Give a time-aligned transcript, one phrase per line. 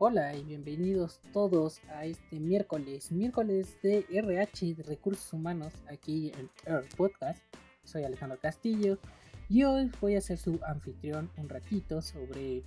[0.00, 6.48] Hola y bienvenidos todos a este miércoles, miércoles de RH de Recursos Humanos aquí en
[6.72, 7.42] Earth Podcast.
[7.82, 9.00] Soy Alejandro Castillo
[9.48, 12.62] y hoy voy a ser su anfitrión un ratito sobre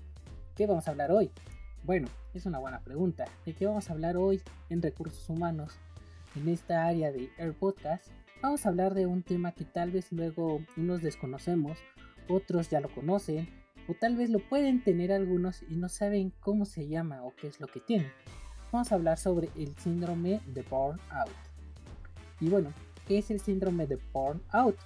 [0.58, 1.32] qué vamos a hablar hoy.
[1.86, 3.24] Bueno, es una buena pregunta.
[3.46, 5.80] ¿De qué vamos a hablar hoy en Recursos Humanos?
[6.36, 10.12] En esta área de Air Podcast vamos a hablar de un tema que tal vez
[10.12, 11.78] luego unos desconocemos,
[12.28, 13.61] otros ya lo conocen,
[13.92, 17.48] o tal vez lo pueden tener algunos y no saben cómo se llama o qué
[17.48, 18.12] es lo que tienen.
[18.72, 21.30] Vamos a hablar sobre el síndrome de burnout.
[22.40, 22.74] Y bueno,
[23.06, 24.78] ¿qué es el síndrome de burnout?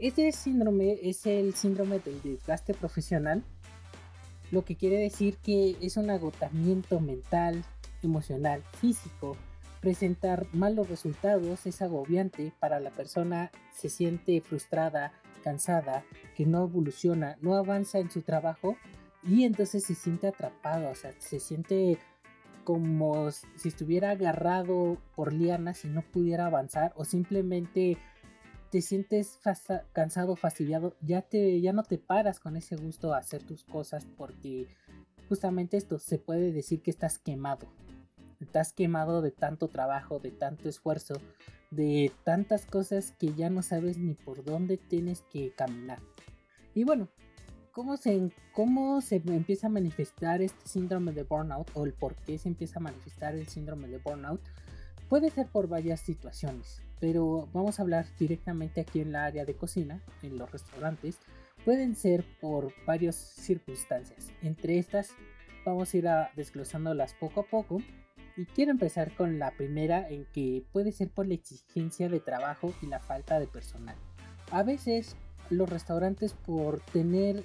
[0.00, 3.44] Este síndrome es el síndrome del desgaste profesional,
[4.50, 7.64] lo que quiere decir que es un agotamiento mental,
[8.02, 9.36] emocional, físico.
[9.80, 15.12] Presentar malos resultados es agobiante para la persona, se siente frustrada,
[15.48, 16.04] cansada,
[16.36, 18.76] que no evoluciona, no avanza en su trabajo
[19.22, 21.98] y entonces se siente atrapado, o sea, se siente
[22.64, 27.96] como si estuviera agarrado por lianas y no pudiera avanzar o simplemente
[28.70, 33.18] te sientes fasa- cansado, fastidiado, ya te ya no te paras con ese gusto a
[33.18, 34.66] hacer tus cosas porque
[35.30, 37.68] justamente esto se puede decir que estás quemado.
[38.40, 41.14] Estás quemado de tanto trabajo, de tanto esfuerzo,
[41.70, 45.98] de tantas cosas que ya no sabes ni por dónde tienes que caminar.
[46.74, 47.08] Y bueno,
[47.72, 52.38] ¿cómo se, cómo se empieza a manifestar este síndrome de burnout o el por qué
[52.38, 54.40] se empieza a manifestar el síndrome de burnout?
[55.08, 59.54] Puede ser por varias situaciones, pero vamos a hablar directamente aquí en la área de
[59.54, 61.18] cocina, en los restaurantes.
[61.64, 64.30] Pueden ser por varias circunstancias.
[64.42, 65.10] Entre estas
[65.64, 67.80] vamos a ir a desglosándolas poco a poco
[68.38, 72.72] y quiero empezar con la primera en que puede ser por la exigencia de trabajo
[72.80, 73.96] y la falta de personal.
[74.52, 75.16] A veces
[75.50, 77.42] los restaurantes por tener,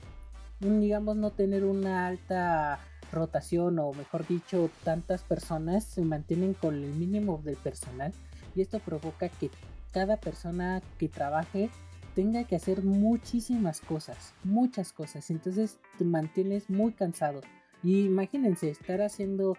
[0.60, 2.80] digamos, no tener una alta
[3.12, 8.14] rotación o mejor dicho, tantas personas se mantienen con el mínimo del personal
[8.56, 9.50] y esto provoca que
[9.92, 11.72] cada persona que trabaje
[12.14, 15.32] tenga que hacer muchísimas cosas, muchas cosas.
[15.32, 17.42] Entonces te mantienes muy cansado.
[17.82, 19.58] Y imagínense estar haciendo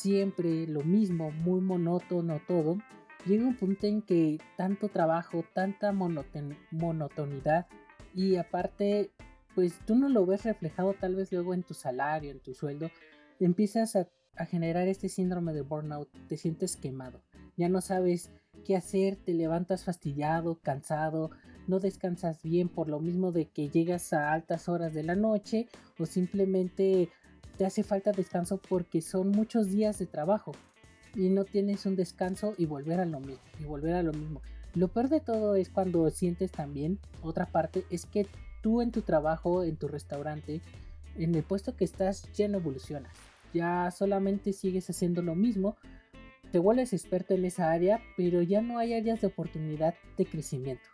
[0.00, 2.78] siempre lo mismo, muy monótono todo,
[3.26, 7.66] llega un punto en que tanto trabajo, tanta monoton- monotonidad
[8.14, 9.10] y aparte,
[9.54, 12.90] pues tú no lo ves reflejado tal vez luego en tu salario, en tu sueldo,
[13.38, 17.22] empiezas a, a generar este síndrome de burnout, te sientes quemado,
[17.56, 18.30] ya no sabes
[18.64, 21.30] qué hacer, te levantas fastidiado, cansado,
[21.66, 25.68] no descansas bien por lo mismo de que llegas a altas horas de la noche
[25.98, 27.10] o simplemente
[27.60, 30.52] te hace falta descanso porque son muchos días de trabajo
[31.14, 34.40] y no tienes un descanso y volver a lo mismo y volver a lo mismo.
[34.74, 38.26] Lo peor de todo es cuando sientes también otra parte es que
[38.62, 40.62] tú en tu trabajo, en tu restaurante,
[41.18, 43.12] en el puesto que estás ya no evolucionas.
[43.52, 45.76] Ya solamente sigues haciendo lo mismo,
[46.52, 50.88] te vuelves experto en esa área, pero ya no hay áreas de oportunidad de crecimiento.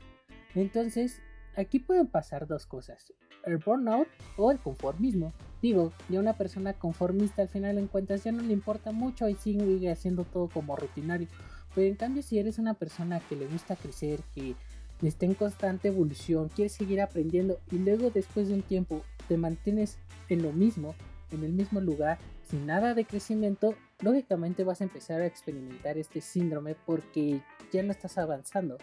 [0.56, 1.20] Entonces,
[1.56, 3.12] aquí pueden pasar dos cosas,
[3.44, 5.32] el burnout o el conformismo.
[5.62, 9.34] Digo, ya una persona conformista al final en cuentas ya no le importa mucho y
[9.34, 11.28] sigue haciendo todo como rutinario.
[11.74, 14.54] Pero en cambio si eres una persona que le gusta crecer, que
[15.02, 19.98] está en constante evolución, quieres seguir aprendiendo y luego después de un tiempo te mantienes
[20.28, 20.94] en lo mismo,
[21.30, 22.18] en el mismo lugar,
[22.48, 27.40] sin nada de crecimiento, lógicamente vas a empezar a experimentar este síndrome porque
[27.72, 28.78] ya no estás avanzando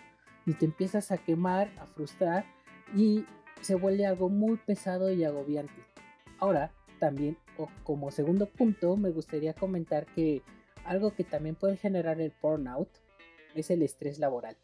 [0.45, 2.45] y te empiezas a quemar, a frustrar
[2.95, 3.25] y
[3.61, 5.73] se vuelve algo muy pesado y agobiante.
[6.39, 10.41] Ahora, también, o como segundo punto, me gustaría comentar que
[10.85, 12.89] algo que también puede generar el burnout
[13.55, 14.57] es el estrés laboral.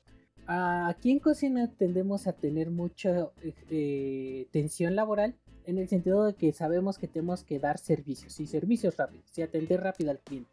[0.47, 3.29] Ah, Aquí en cocina tendemos a tener mucha
[3.69, 8.47] eh, tensión laboral en el sentido de que sabemos que tenemos que dar servicios y
[8.47, 10.49] servicios rápidos y atender rápido al cliente.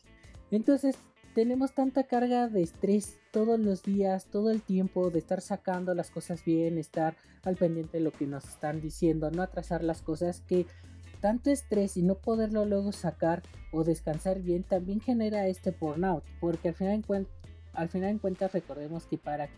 [0.50, 0.96] Entonces
[1.36, 6.10] tenemos tanta carga de estrés todos los días, todo el tiempo, de estar sacando las
[6.10, 10.40] cosas bien, estar al pendiente de lo que nos están diciendo, no atrasar las cosas,
[10.40, 10.64] que
[11.20, 16.68] tanto estrés y no poderlo luego sacar o descansar bien también genera este burnout, porque
[16.68, 17.28] al final, en
[17.74, 19.50] al final en cuentas recordemos que para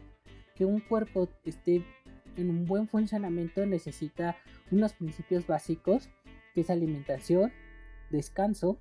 [0.57, 1.85] que un cuerpo esté
[2.37, 4.37] en un buen funcionamiento necesita
[4.73, 6.09] unos principios básicos,
[6.57, 7.53] que es alimentación,
[8.11, 8.81] descanso.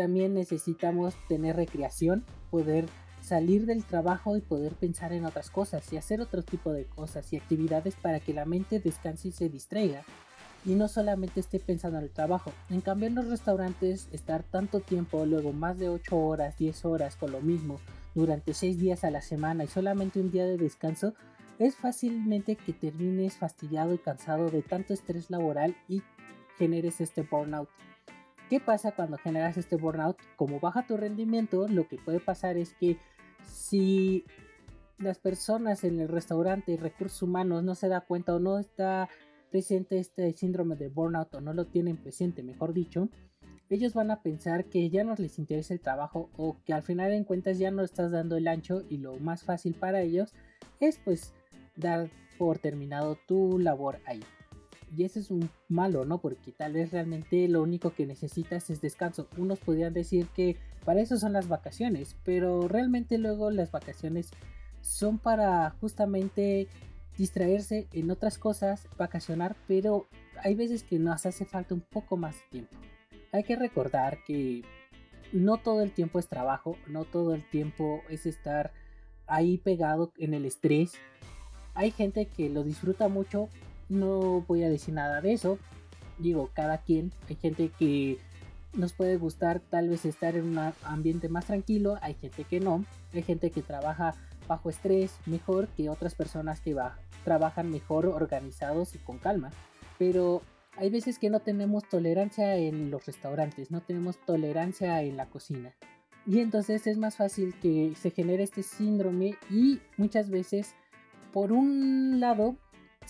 [0.00, 2.86] También necesitamos tener recreación, poder
[3.20, 7.30] salir del trabajo y poder pensar en otras cosas y hacer otro tipo de cosas
[7.34, 10.02] y actividades para que la mente descanse y se distraiga
[10.64, 12.50] y no solamente esté pensando en el trabajo.
[12.70, 17.16] En cambio en los restaurantes estar tanto tiempo, luego más de 8 horas, 10 horas
[17.16, 17.78] con lo mismo
[18.14, 21.12] durante 6 días a la semana y solamente un día de descanso,
[21.58, 26.00] es fácilmente que termines fastidiado y cansado de tanto estrés laboral y
[26.56, 27.68] generes este burnout.
[28.50, 30.16] ¿Qué pasa cuando generas este burnout?
[30.34, 32.96] Como baja tu rendimiento, lo que puede pasar es que
[33.44, 34.24] si
[34.98, 39.08] las personas en el restaurante y recursos humanos no se da cuenta o no está
[39.52, 43.08] presente este síndrome de burnout o no lo tienen presente, mejor dicho,
[43.68, 47.12] ellos van a pensar que ya no les interesa el trabajo o que al final
[47.12, 50.34] en cuentas ya no estás dando el ancho y lo más fácil para ellos
[50.80, 51.34] es pues
[51.76, 54.24] dar por terminado tu labor ahí.
[54.96, 56.20] Y ese es un malo, ¿no?
[56.20, 59.28] Porque tal vez realmente lo único que necesitas es descanso.
[59.36, 64.30] Unos podrían decir que para eso son las vacaciones, pero realmente luego las vacaciones
[64.80, 66.68] son para justamente
[67.16, 70.06] distraerse en otras cosas, vacacionar, pero
[70.42, 72.76] hay veces que nos hace falta un poco más de tiempo.
[73.32, 74.62] Hay que recordar que
[75.32, 78.72] no todo el tiempo es trabajo, no todo el tiempo es estar
[79.26, 80.92] ahí pegado en el estrés.
[81.74, 83.48] Hay gente que lo disfruta mucho,
[83.90, 85.58] no voy a decir nada de eso.
[86.18, 88.18] Digo, cada quien, hay gente que
[88.72, 92.84] nos puede gustar tal vez estar en un ambiente más tranquilo, hay gente que no,
[93.12, 94.14] hay gente que trabaja
[94.46, 96.76] bajo estrés mejor que otras personas que
[97.24, 99.50] trabajan mejor organizados y con calma,
[99.98, 100.42] pero
[100.76, 105.72] hay veces que no tenemos tolerancia en los restaurantes, no tenemos tolerancia en la cocina.
[106.26, 110.74] Y entonces es más fácil que se genere este síndrome y muchas veces,
[111.32, 112.56] por un lado,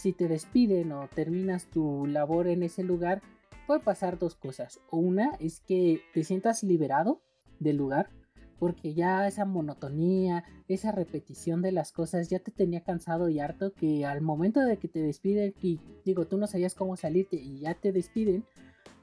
[0.00, 3.22] si te despiden o terminas tu labor en ese lugar,
[3.66, 4.80] puede pasar dos cosas.
[4.90, 7.20] O una es que te sientas liberado
[7.58, 8.10] del lugar,
[8.58, 13.72] porque ya esa monotonía, esa repetición de las cosas ya te tenía cansado y harto
[13.72, 17.60] que al momento de que te despiden y digo, tú no sabías cómo salirte y
[17.60, 18.44] ya te despiden,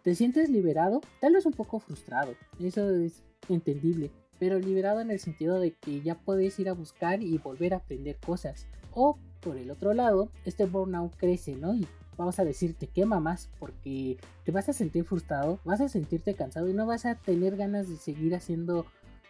[0.04, 5.20] te sientes liberado, tal vez un poco frustrado, eso es entendible, pero liberado en el
[5.20, 8.68] sentido de que ya puedes ir a buscar y volver a aprender cosas.
[8.94, 11.74] O por el otro lado, este burnout crece, ¿no?
[11.74, 11.88] Y
[12.18, 16.34] vamos a decir, te quema más porque te vas a sentir frustrado, vas a sentirte
[16.34, 18.86] cansado y no vas a tener ganas de seguir haciendo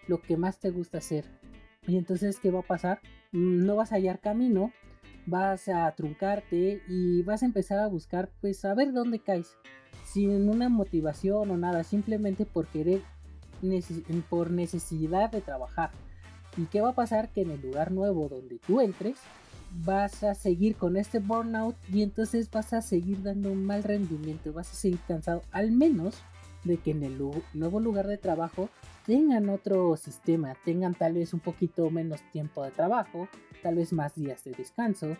[0.07, 1.25] lo que más te gusta hacer.
[1.85, 2.99] Y entonces, ¿qué va a pasar?
[3.31, 4.71] Mm, no vas a hallar camino,
[5.25, 9.55] vas a truncarte y vas a empezar a buscar, pues, a ver dónde caes.
[10.05, 13.01] Sin una motivación o nada, simplemente por querer,
[14.29, 15.91] por necesidad de trabajar.
[16.55, 17.29] ¿Y qué va a pasar?
[17.29, 19.17] Que en el lugar nuevo donde tú entres,
[19.71, 24.53] vas a seguir con este burnout y entonces vas a seguir dando un mal rendimiento,
[24.53, 26.15] vas a seguir cansado, al menos
[26.63, 27.17] de que en el
[27.53, 28.69] nuevo lugar de trabajo
[29.05, 33.27] tengan otro sistema, tengan tal vez un poquito menos tiempo de trabajo,
[33.63, 35.15] tal vez más días de descanso,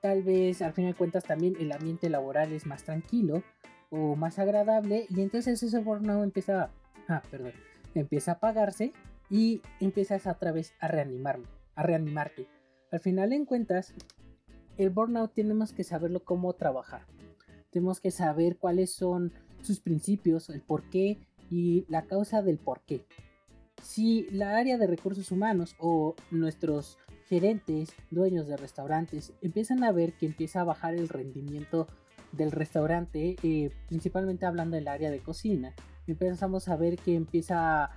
[0.00, 3.42] tal vez al fin de cuentas también el ambiente laboral es más tranquilo
[3.90, 6.70] o más agradable y entonces ese burnout empieza,
[7.08, 7.52] ah, perdón,
[7.94, 8.92] empieza a apagarse
[9.30, 12.48] y empiezas otra vez a reanimarme, a reanimarte
[12.90, 13.94] al final en cuentas,
[14.76, 17.02] el burnout tenemos que saberlo cómo trabajar.
[17.70, 21.18] Tenemos que saber cuáles son sus principios, el por qué
[21.50, 23.04] y la causa del por qué.
[23.82, 30.14] Si la área de recursos humanos o nuestros gerentes, dueños de restaurantes, empiezan a ver
[30.14, 31.88] que empieza a bajar el rendimiento
[32.32, 35.74] del restaurante, eh, principalmente hablando del área de cocina,
[36.06, 37.90] empezamos a ver que empieza a,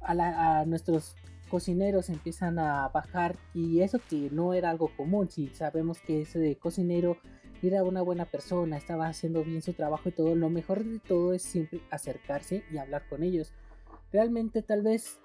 [0.00, 1.16] a nuestros
[1.48, 6.56] cocineros empiezan a bajar y eso que no era algo común, si sabemos que ese
[6.56, 7.18] cocinero
[7.62, 11.32] era una buena persona, estaba haciendo bien su trabajo y todo, lo mejor de todo
[11.32, 13.52] es siempre acercarse y hablar con ellos.
[14.12, 15.18] Realmente tal vez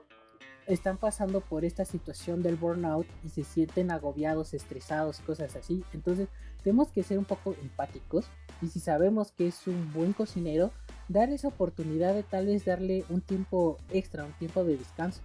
[0.67, 5.83] están pasando por esta situación del burnout y se sienten agobiados, estresados, cosas así.
[5.93, 6.27] Entonces
[6.63, 8.27] tenemos que ser un poco empáticos
[8.61, 10.71] y si sabemos que es un buen cocinero,
[11.07, 15.21] dar esa oportunidad de tal vez darle un tiempo extra, un tiempo de descanso.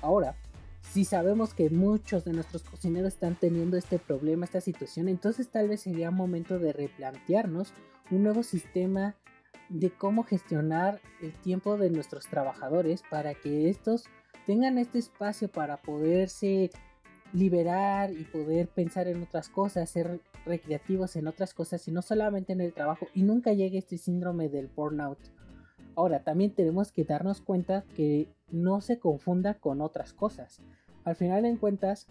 [0.00, 0.36] Ahora,
[0.82, 5.68] si sabemos que muchos de nuestros cocineros están teniendo este problema, esta situación, entonces tal
[5.68, 7.72] vez sería momento de replantearnos
[8.10, 9.16] un nuevo sistema
[9.68, 14.04] de cómo gestionar el tiempo de nuestros trabajadores para que estos
[14.46, 16.70] tengan este espacio para poderse
[17.32, 22.52] liberar y poder pensar en otras cosas, ser recreativos en otras cosas y no solamente
[22.52, 25.18] en el trabajo y nunca llegue este síndrome del burnout.
[25.96, 30.60] Ahora, también tenemos que darnos cuenta que no se confunda con otras cosas.
[31.04, 32.06] Al final en cuentas,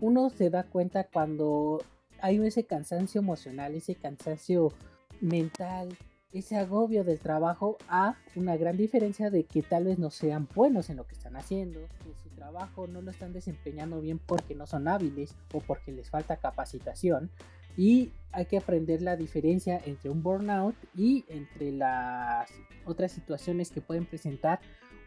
[0.00, 1.82] uno se da cuenta cuando
[2.20, 4.72] hay ese cansancio emocional, ese cansancio
[5.20, 5.96] mental,
[6.32, 10.90] ese agobio del trabajo a una gran diferencia de que tal vez no sean buenos
[10.90, 14.66] en lo que están haciendo, que su trabajo no lo están desempeñando bien porque no
[14.66, 17.30] son hábiles o porque les falta capacitación.
[17.76, 22.50] Y hay que aprender la diferencia entre un burnout y entre las
[22.84, 24.60] otras situaciones que pueden presentar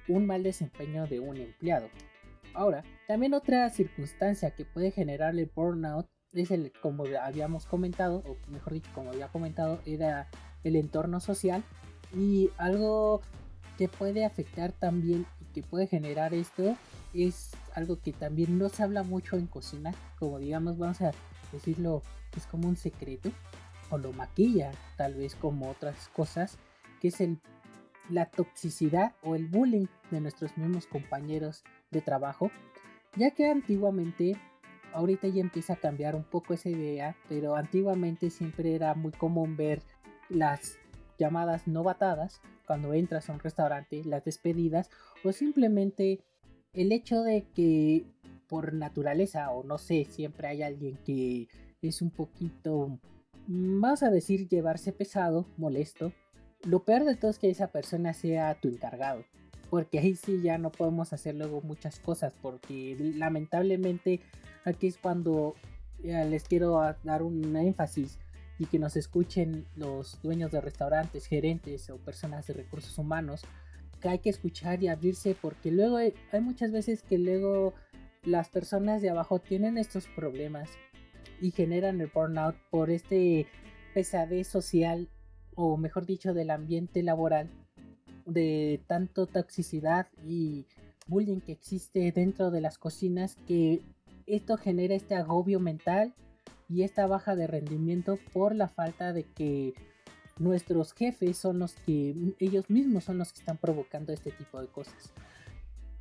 [0.07, 1.87] un mal desempeño de un empleado.
[2.53, 8.37] Ahora, también otra circunstancia que puede generar el burnout es el, como habíamos comentado, o
[8.51, 10.27] mejor dicho, como había comentado, era
[10.63, 11.63] el entorno social
[12.15, 13.21] y algo
[13.77, 16.75] que puede afectar también y que puede generar esto
[17.13, 21.11] es algo que también no se habla mucho en cocina, como digamos, vamos a
[21.51, 22.01] decirlo,
[22.35, 23.31] es como un secreto,
[23.89, 26.57] o lo maquilla tal vez como otras cosas,
[27.01, 27.39] que es el,
[28.09, 32.51] la toxicidad o el bullying de nuestros mismos compañeros de trabajo,
[33.15, 34.37] ya que antiguamente,
[34.93, 39.55] ahorita ya empieza a cambiar un poco esa idea, pero antiguamente siempre era muy común
[39.55, 39.81] ver
[40.29, 40.77] las
[41.17, 44.89] llamadas novatadas cuando entras a un restaurante, las despedidas
[45.23, 46.21] o simplemente
[46.73, 48.05] el hecho de que
[48.49, 51.47] por naturaleza o no sé, siempre hay alguien que
[51.81, 52.99] es un poquito,
[53.47, 56.11] vamos a decir, llevarse pesado, molesto.
[56.63, 59.23] Lo peor de todo es que esa persona sea tu encargado
[59.69, 64.19] porque ahí sí ya no podemos hacer luego muchas cosas, porque lamentablemente
[64.65, 65.55] aquí es cuando
[66.01, 68.17] les quiero dar un énfasis
[68.57, 73.41] y que nos escuchen los dueños de restaurantes, gerentes o personas de recursos humanos,
[74.01, 77.73] que hay que escuchar y abrirse, porque luego hay, hay muchas veces que luego
[78.23, 80.69] las personas de abajo tienen estos problemas
[81.41, 83.47] y generan el burnout por este
[83.93, 85.09] pesadez social
[85.55, 87.49] o mejor dicho del ambiente laboral
[88.25, 90.65] de tanto toxicidad y
[91.07, 93.81] bullying que existe dentro de las cocinas que
[94.27, 96.13] esto genera este agobio mental
[96.69, 99.73] y esta baja de rendimiento por la falta de que
[100.37, 104.67] nuestros jefes son los que ellos mismos son los que están provocando este tipo de
[104.67, 105.11] cosas.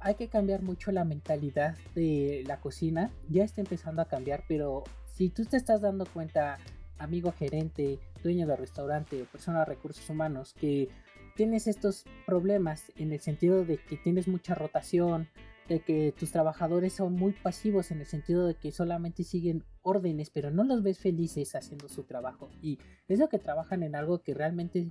[0.00, 4.84] Hay que cambiar mucho la mentalidad de la cocina, ya está empezando a cambiar, pero
[5.06, 6.58] si tú te estás dando cuenta,
[6.98, 10.88] amigo gerente, dueño de restaurante o persona de recursos humanos, que
[11.34, 15.28] tienes estos problemas en el sentido de que tienes mucha rotación,
[15.68, 20.30] de que tus trabajadores son muy pasivos en el sentido de que solamente siguen órdenes,
[20.30, 22.48] pero no los ves felices haciendo su trabajo.
[22.62, 22.78] Y
[23.08, 24.90] es lo que trabajan en algo que realmente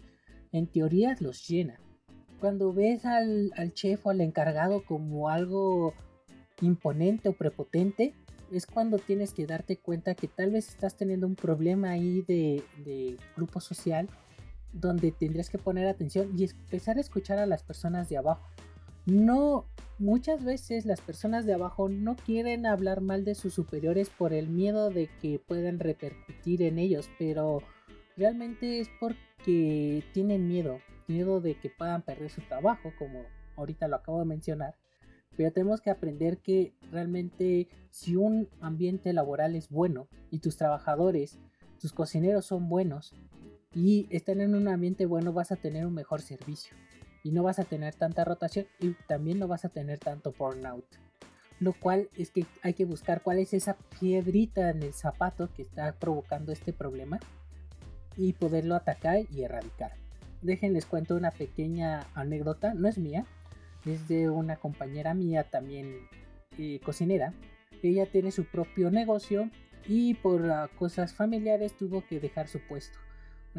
[0.51, 1.79] en teoría los llena.
[2.39, 5.93] Cuando ves al, chef o al encargado como algo
[6.61, 8.13] imponente o prepotente,
[8.51, 12.63] es cuando tienes que darte cuenta que tal vez estás teniendo un problema ahí de,
[12.85, 14.07] de grupo social
[14.71, 18.47] donde tendrías que poner atención y empezar a escuchar a las personas de abajo.
[19.05, 19.65] No,
[19.99, 24.49] muchas veces las personas de abajo no quieren hablar mal de sus superiores por el
[24.49, 27.61] miedo de que puedan repercutir en ellos, pero
[28.17, 33.23] realmente es porque tienen miedo, miedo de que puedan perder su trabajo, como
[33.55, 34.75] ahorita lo acabo de mencionar.
[35.35, 41.39] Pero tenemos que aprender que realmente si un ambiente laboral es bueno y tus trabajadores,
[41.79, 43.13] tus cocineros son buenos,
[43.73, 46.75] y están en un ambiente bueno vas a tener un mejor servicio
[47.23, 50.85] y no vas a tener tanta rotación y también no vas a tener tanto burnout.
[51.59, 55.63] Lo cual es que hay que buscar cuál es esa piedrita en el zapato que
[55.63, 57.19] está provocando este problema
[58.15, 59.91] y poderlo atacar y erradicar.
[60.41, 63.25] Déjenles cuento una pequeña anécdota, no es mía,
[63.85, 65.95] es de una compañera mía también
[66.57, 67.33] eh, cocinera.
[67.83, 69.49] Ella tiene su propio negocio
[69.87, 72.97] y por cosas familiares tuvo que dejar su puesto.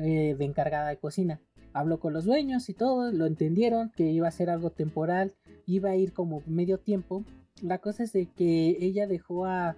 [0.00, 1.40] Eh, de encargada de cocina.
[1.72, 5.34] Habló con los dueños y todo, lo entendieron que iba a ser algo temporal,
[5.66, 7.24] iba a ir como medio tiempo.
[7.62, 9.74] La cosa es de que ella dejó a,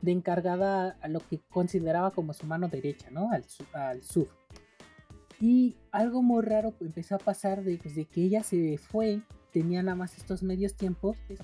[0.00, 3.30] de encargada a lo que consideraba como su mano derecha, ¿no?
[3.30, 4.28] Al, al sur.
[5.42, 9.22] Y algo muy raro empezó a pasar desde que ella se fue,
[9.52, 11.40] tenía nada más estos medios tiempos, es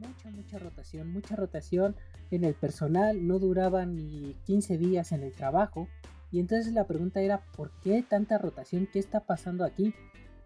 [0.00, 1.94] mucha, mucha rotación, mucha rotación
[2.32, 5.86] en el personal, no duraban ni 15 días en el trabajo.
[6.32, 8.88] Y entonces la pregunta era, ¿por qué tanta rotación?
[8.92, 9.94] ¿Qué está pasando aquí?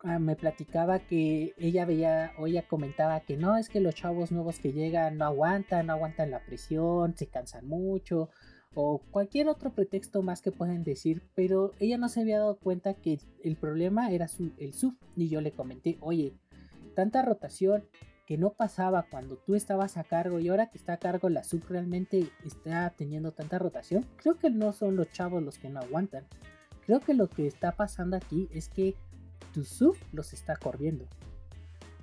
[0.05, 4.31] Ah, me platicaba que ella veía o ella comentaba que no, es que los chavos
[4.31, 8.29] nuevos que llegan no aguantan, no aguantan la presión, se cansan mucho
[8.75, 12.95] o cualquier otro pretexto más que pueden decir, pero ella no se había dado cuenta
[12.95, 14.27] que el problema era
[14.59, 16.35] el sub y yo le comenté, oye,
[16.95, 17.85] tanta rotación
[18.27, 21.43] que no pasaba cuando tú estabas a cargo y ahora que está a cargo la
[21.43, 24.07] sub realmente está teniendo tanta rotación.
[24.19, 26.27] Creo que no son los chavos los que no aguantan.
[26.87, 28.95] Creo que lo que está pasando aquí es que
[29.53, 31.07] tu sub los está corriendo.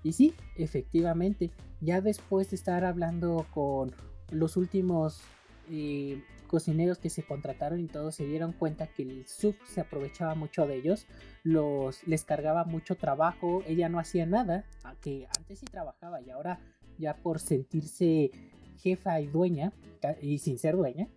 [0.03, 3.93] Y sí, efectivamente, ya después de estar hablando con
[4.29, 5.21] los últimos
[5.69, 10.36] eh, cocineros que se contrataron y todos se dieron cuenta que el sub se aprovechaba
[10.36, 11.06] mucho de ellos,
[11.44, 16.60] los les cargaba mucho trabajo, ella no hacía nada, aunque antes sí trabajaba y ahora
[16.98, 18.32] ya por sentirse
[18.77, 19.74] jefa y dueña
[20.22, 21.08] y sin ser dueña,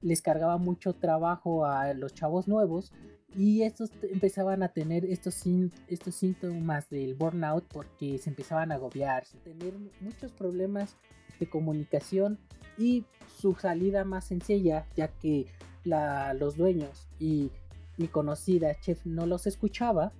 [0.00, 2.92] les cargaba mucho trabajo a los chavos nuevos
[3.34, 5.42] y estos empezaban a tener estos,
[5.88, 10.96] estos síntomas del burnout porque se empezaban a agobiar, tener muchos problemas
[11.38, 12.38] de comunicación
[12.78, 13.04] y
[13.38, 15.46] su salida más sencilla, ya que
[15.84, 17.50] los dueños y
[17.96, 20.12] mi conocida chef no los escuchaba,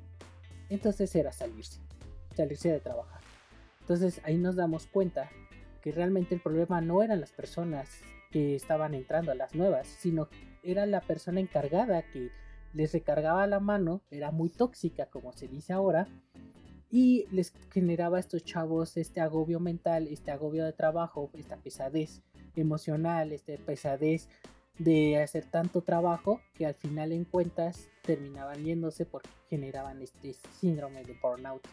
[0.68, 1.80] entonces era salirse,
[2.34, 3.20] salirse de trabajar.
[3.80, 5.30] Entonces ahí nos damos cuenta
[5.82, 7.88] que realmente el problema no eran las personas
[8.30, 10.28] que estaban entrando las nuevas, sino
[10.62, 12.30] era la persona encargada que
[12.72, 16.08] les recargaba la mano, era muy tóxica como se dice ahora,
[16.90, 22.22] y les generaba a estos chavos este agobio mental, este agobio de trabajo, esta pesadez
[22.54, 24.28] emocional, esta pesadez
[24.78, 31.02] de hacer tanto trabajo que al final en cuentas terminaban yéndose porque generaban este síndrome
[31.02, 31.66] de burnout.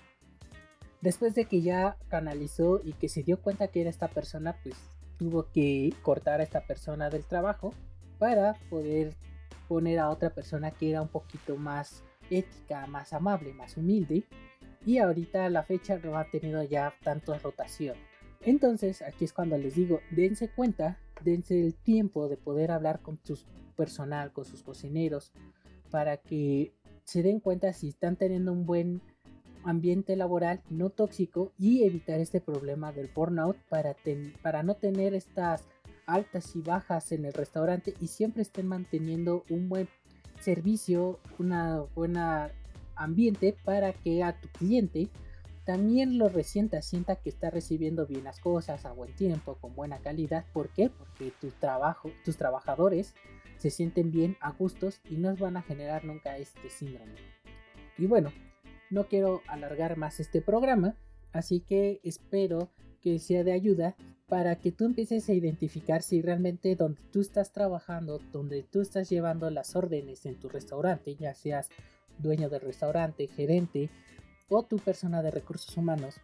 [1.02, 4.76] Después de que ya canalizó y que se dio cuenta que era esta persona, pues
[5.18, 7.74] tuvo que cortar a esta persona del trabajo
[8.20, 9.14] para poder
[9.74, 14.24] poner a otra persona que era un poquito más ética, más amable, más humilde.
[14.86, 17.96] Y ahorita a la fecha no ha tenido ya tanto rotación.
[18.42, 23.20] Entonces aquí es cuando les digo, dense cuenta, dense el tiempo de poder hablar con
[23.24, 23.39] su
[23.75, 25.34] personal, con sus cocineros,
[25.89, 26.72] para que
[27.03, 29.01] se den cuenta si están teniendo un buen
[29.63, 33.96] ambiente laboral no tóxico y evitar este problema del burnout para,
[34.44, 35.68] para no tener estas
[36.06, 39.88] altas y bajas en el restaurante y siempre estén manteniendo un buen
[40.40, 42.52] servicio, una buena
[42.96, 45.10] ambiente para que a tu cliente
[45.66, 50.00] también lo resienta, sienta que está recibiendo bien las cosas a buen tiempo, con buena
[50.00, 50.46] calidad.
[50.52, 50.90] ¿Por qué?
[50.90, 53.16] Porque tu trabajo, tus trabajadores
[53.58, 57.16] se sienten bien a gustos y no van a generar nunca este síndrome.
[57.98, 58.34] Y bueno,
[58.90, 60.96] no quiero alargar más este programa,
[61.32, 62.70] así que espero
[63.04, 63.96] que sea de ayuda
[64.28, 69.10] para que tú empieces a identificar si realmente donde tú estás trabajando, donde tú estás
[69.10, 71.70] llevando las órdenes en tu restaurante, ya seas
[72.18, 73.89] dueño del restaurante, gerente
[74.50, 76.16] o tu persona de recursos humanos,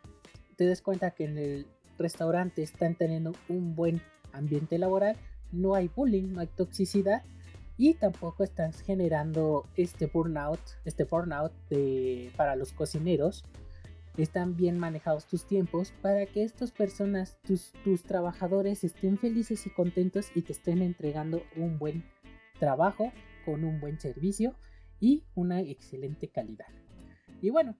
[0.55, 5.17] te des cuenta que en el restaurante están teniendo un buen ambiente laboral,
[5.51, 7.23] no hay bullying, no hay toxicidad
[7.77, 13.45] y tampoco estás generando este burnout, este burnout de, para los cocineros.
[14.19, 19.69] Están bien manejados tus tiempos para que estas personas, tus, tus trabajadores estén felices y
[19.69, 22.03] contentos y te estén entregando un buen
[22.59, 23.13] trabajo
[23.45, 24.55] con un buen servicio
[24.99, 26.67] y una excelente calidad.
[27.41, 27.77] Y bueno,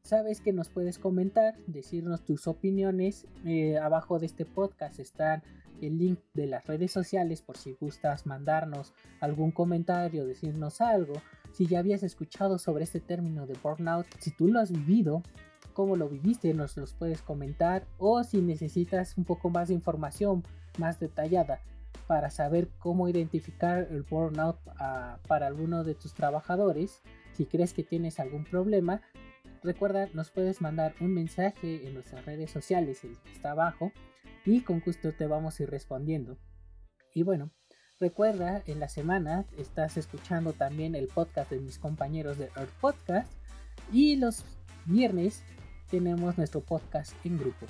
[0.00, 3.26] sabes que nos puedes comentar, decirnos tus opiniones.
[3.44, 5.42] Eh, abajo de este podcast están
[5.82, 11.20] el link de las redes sociales por si gustas mandarnos algún comentario, decirnos algo.
[11.52, 15.22] Si ya habías escuchado sobre este término de burnout, si tú lo has vivido,
[15.76, 17.86] cómo lo viviste, nos los puedes comentar.
[17.98, 20.42] O si necesitas un poco más de información
[20.78, 21.60] más detallada
[22.06, 27.02] para saber cómo identificar el burnout ah, para alguno de tus trabajadores,
[27.34, 29.02] si crees que tienes algún problema,
[29.62, 33.92] recuerda, nos puedes mandar un mensaje en nuestras redes sociales, el que está abajo
[34.46, 36.38] y con gusto te vamos a ir respondiendo.
[37.12, 37.50] Y bueno,
[38.00, 43.30] recuerda, en la semana estás escuchando también el podcast de mis compañeros de Earth Podcast
[43.92, 44.42] y los
[44.86, 45.44] viernes
[45.90, 47.66] tenemos nuestro podcast en grupo.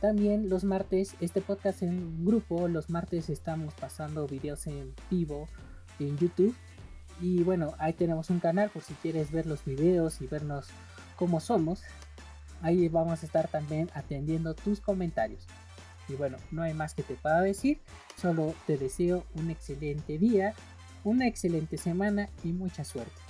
[0.00, 5.48] También los martes, este podcast en grupo, los martes estamos pasando videos en vivo
[5.98, 6.54] en YouTube.
[7.20, 10.66] Y bueno, ahí tenemos un canal por si quieres ver los videos y vernos
[11.16, 11.82] cómo somos.
[12.60, 15.46] Ahí vamos a estar también atendiendo tus comentarios.
[16.08, 17.80] Y bueno, no hay más que te pueda decir.
[18.16, 20.54] Solo te deseo un excelente día,
[21.04, 23.25] una excelente semana y mucha suerte.